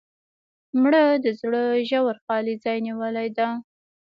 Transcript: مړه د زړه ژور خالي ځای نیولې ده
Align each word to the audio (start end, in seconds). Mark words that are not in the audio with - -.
مړه 0.81 1.03
د 1.23 1.25
زړه 1.41 1.61
ژور 1.89 2.15
خالي 2.23 2.55
ځای 2.63 2.77
نیولې 2.87 3.27
ده 3.37 3.47